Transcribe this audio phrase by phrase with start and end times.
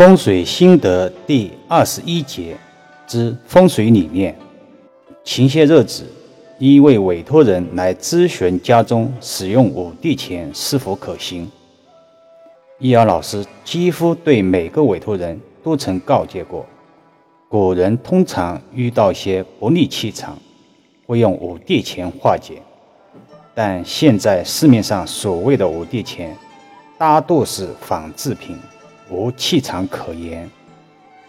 [0.00, 2.56] 风水心得第二十一节
[3.06, 4.34] 之风水理念。
[5.22, 6.06] 前些日子，
[6.58, 11.46] 一位委托人来咨询家中使用五帝钱是否可行。
[12.78, 16.64] 易遥老师几乎对每个委托人都曾告诫过：
[17.50, 20.38] 古人通常遇到些不利气场，
[21.06, 22.62] 会用五帝钱化解。
[23.54, 26.34] 但现在市面上所谓的五帝钱，
[26.96, 28.56] 大多是仿制品。
[29.10, 30.48] 无气场可言，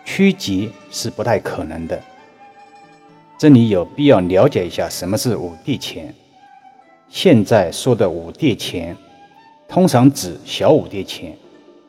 [0.06, 2.00] 趋吉是不太可能的。
[3.40, 6.14] 这里有必要了解一下什么是五帝钱。
[7.10, 8.96] 现在说的五帝钱，
[9.68, 11.36] 通常指小五帝钱，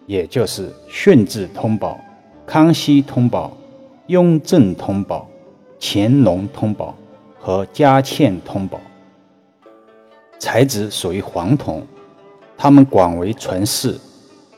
[0.06, 2.00] 也就是顺治通宝、
[2.46, 3.54] 康熙通宝、
[4.06, 5.28] 雍正通宝、
[5.78, 6.96] 乾隆通宝
[7.38, 8.80] 和嘉庆通宝。
[10.38, 11.86] 材质属于黄铜，
[12.56, 14.00] 它们广为传世。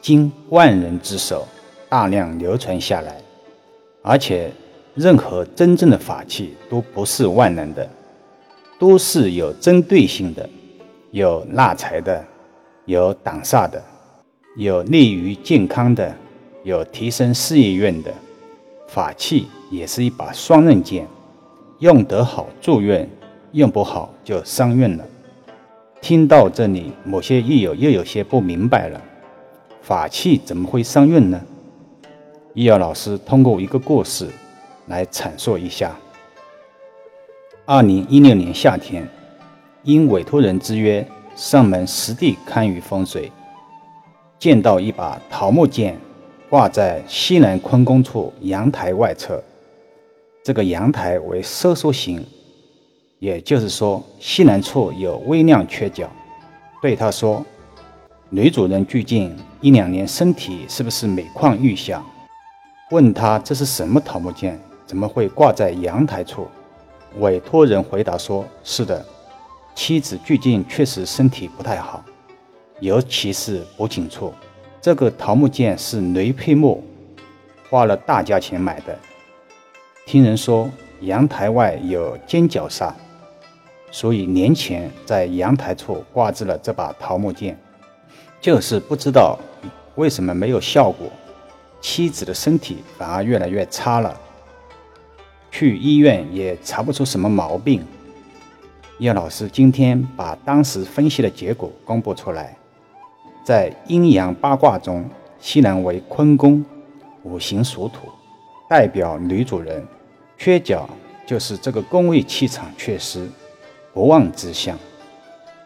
[0.05, 1.49] 经万人之手
[1.89, 3.17] 大量流传下来，
[4.03, 4.53] 而且
[4.95, 7.89] 任何真正的法器都不是万能的，
[8.79, 10.47] 都是有针对性的，
[11.11, 12.23] 有纳财的，
[12.85, 13.83] 有挡煞的，
[14.59, 16.15] 有利于健康的，
[16.65, 18.13] 有提升事业运的。
[18.87, 21.09] 法器也是一把双刃剑，
[21.79, 23.09] 用得好助运，
[23.53, 25.05] 用不好就伤运了。
[26.03, 29.01] 听到这里，某些益友又有些不明白了。
[29.85, 31.39] 法器怎么会上运呢？
[32.55, 34.27] 易遥老师通过一个故事
[34.87, 35.95] 来阐述一下。
[37.67, 39.07] 二零一六年夏天，
[39.83, 43.31] 因委托人之约上门实地看舆风水，
[44.39, 45.99] 见到一把桃木剑
[46.49, 49.45] 挂在西南坤宫处阳台外侧。
[50.43, 52.25] 这个阳台为收缩型，
[53.19, 56.09] 也就是说西南处有微量缺角。
[56.81, 57.45] 对他说。
[58.31, 59.33] 女主人最近
[59.65, 62.05] 一两年身体是不是每况愈下？
[62.91, 66.47] 问他这是什么桃木剑，怎么会挂在阳台处？
[67.19, 69.03] 委托人回答说：“是的，
[69.75, 72.05] 妻子最近确实身体不太好，
[72.81, 74.35] 尤其是脖颈处。
[74.83, 76.85] 这个桃木剑是雷佩木，
[77.71, 78.95] 花了大价钱买的。
[80.05, 80.71] 听人说
[81.01, 82.93] 阳台外有尖角煞，
[83.91, 87.59] 所以年前在阳台处挂置了这把桃木剑。”
[88.43, 89.39] 就是不知道
[89.97, 91.11] 为什么没有效果，
[91.81, 94.21] 妻子的身体反而越来越差了。
[95.51, 97.85] 去医院也查不出什么毛病。
[98.99, 102.57] 叶老师今天把当时分析的结果公布出来，
[103.45, 105.05] 在阴阳八卦中，
[105.39, 106.65] 西南为坤宫，
[107.23, 108.09] 五行属土，
[108.69, 109.87] 代表女主人，
[110.39, 110.89] 缺角
[111.27, 113.29] 就是这个宫位气场缺失，
[113.93, 114.79] 不旺之象。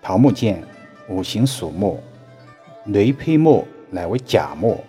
[0.02, 0.62] 桃木剑，
[1.08, 2.02] 五行属木。
[2.86, 4.82] 雷胚木乃为甲木，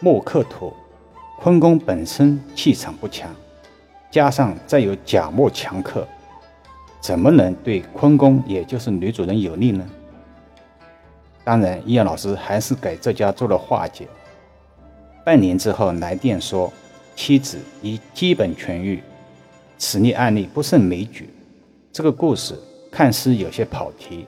[0.00, 0.72] 木克土，
[1.40, 3.30] 坤宫本身气场不强，
[4.10, 6.06] 加上再有甲木强克，
[7.00, 9.86] 怎么能对坤宫也就是女主人有利呢？
[11.44, 14.08] 当然，易阳老师还是给这家做了化解。
[15.24, 16.72] 半年之后来电说，
[17.14, 19.02] 妻子已基本痊愈。
[19.76, 21.28] 此例案例不胜枚举。
[21.92, 22.58] 这个故事
[22.90, 24.26] 看似有些跑题。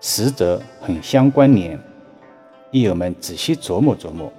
[0.00, 1.80] 实则很相关联，
[2.74, 4.32] 益友们仔细琢磨琢磨。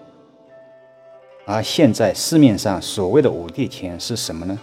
[1.45, 4.59] 而现在市面上所谓的五帝钱是什么呢？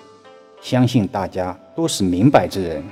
[0.60, 2.84] 相信大家都是明白之人。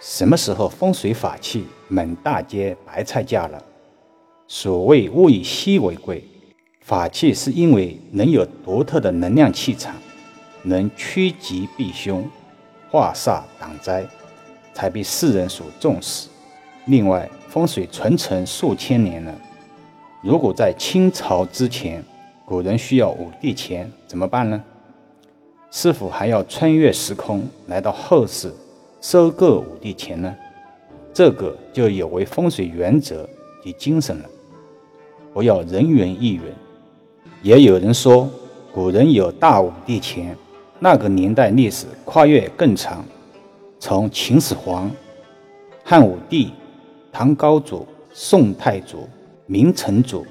[0.00, 3.62] 什么时候风水法器满大街白菜价了？
[4.46, 6.24] 所谓物以稀为贵，
[6.80, 9.94] 法器是因为能有独特的能量气场，
[10.62, 12.26] 能趋吉避凶、
[12.90, 14.06] 化煞挡灾，
[14.72, 16.30] 才被世人所重视。
[16.86, 19.38] 另外，风水传承数千年了。
[20.20, 22.04] 如果在清朝之前，
[22.44, 24.62] 古人需要五帝钱怎么办呢？
[25.70, 28.52] 是否还要穿越时空来到后世
[29.00, 30.34] 收购五帝钱呢？
[31.12, 33.28] 这个就有违风水原则
[33.62, 34.24] 及精神了。
[35.32, 36.42] 不要人云亦云。
[37.42, 38.28] 也有人说，
[38.72, 40.36] 古人有大五帝钱，
[40.80, 43.04] 那个年代历史跨越更长，
[43.78, 44.90] 从秦始皇、
[45.84, 46.52] 汉武帝。
[47.10, 49.08] 唐高祖、宋太祖、
[49.50, 50.26] 明成祖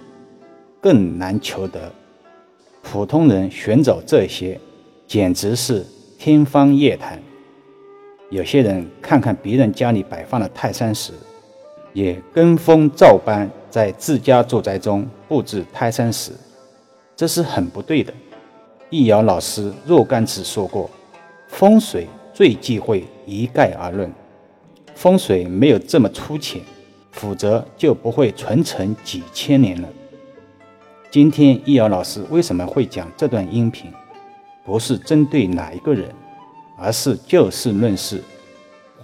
[0.79, 1.91] 更难求得，
[2.83, 4.59] 普通人寻找这些
[5.07, 5.83] 简直是
[6.19, 7.19] 天方夜谭。
[8.29, 11.13] 有些人看看别人家里摆放的泰山石，
[11.93, 16.31] 也跟风照搬在自家住宅中布置泰山石，
[17.15, 18.13] 这是很不对的。
[18.91, 20.87] 易遥老师若干次说过，
[21.47, 24.13] 风水最忌讳一概而论。
[24.93, 26.61] 风水没有这么粗浅，
[27.17, 29.89] 否则就不会传承几千年了。
[31.09, 33.91] 今天易遥老师为什么会讲这段音频？
[34.63, 36.13] 不是针对哪一个人，
[36.77, 38.23] 而是就事论事，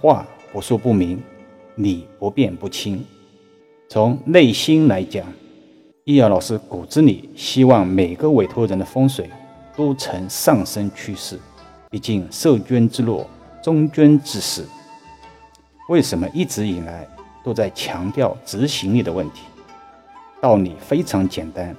[0.00, 1.20] 话不说不明，
[1.76, 3.04] 理不辩不清。
[3.88, 5.26] 从内心来讲，
[6.04, 9.28] 易遥老师骨子里希望每个委托人的风水
[9.74, 11.38] 都呈上升趋势。
[11.90, 13.26] 毕竟受捐之乐，
[13.62, 14.64] 忠捐之事。
[15.88, 17.06] 为什么一直以来
[17.44, 19.42] 都在强调执行力的问题？
[20.40, 21.76] 道理非常简单，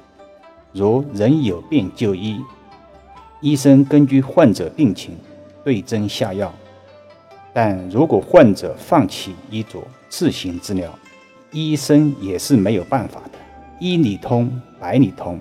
[0.72, 2.40] 如人有病就医。
[3.42, 5.16] 医生根据患者病情
[5.64, 6.54] 对症下药，
[7.54, 10.98] 但如果患者放弃医嘱自行治疗，
[11.52, 13.40] 医生也是没有办法的。
[13.80, 15.40] 医理通，百里通。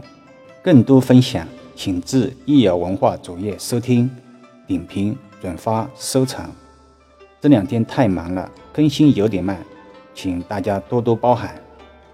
[0.62, 4.10] 更多分享，请至易瑶文化主页收听、
[4.66, 6.50] 点评、转发、收藏。
[7.40, 9.58] 这两天太忙了，更新有点慢，
[10.14, 11.63] 请大家多多包涵。